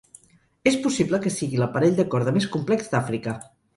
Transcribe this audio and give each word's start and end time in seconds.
És 0.69 0.77
possible 0.85 1.19
que 1.25 1.33
sigui 1.35 1.61
l'aparell 1.63 1.99
de 2.01 2.07
corda 2.15 2.33
més 2.39 2.49
complex 2.57 2.91
d'Àfrica. 2.95 3.37